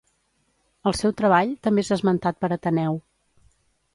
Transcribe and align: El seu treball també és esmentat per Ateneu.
El 0.91 0.95
seu 0.99 1.13
treball 1.19 1.51
també 1.67 1.85
és 1.87 1.93
esmentat 1.97 2.41
per 2.45 2.51
Ateneu. 2.57 2.97